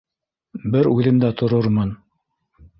[0.77, 1.95] —Бер үҙем дә торормон